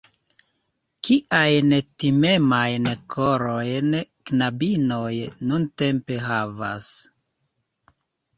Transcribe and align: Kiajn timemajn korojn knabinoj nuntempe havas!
Kiajn 1.07 1.73
timemajn 2.03 2.87
korojn 3.15 3.91
knabinoj 4.31 5.13
nuntempe 5.51 6.19
havas! 6.31 6.91